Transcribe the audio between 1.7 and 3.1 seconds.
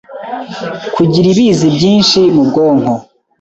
byinshi mu bwonko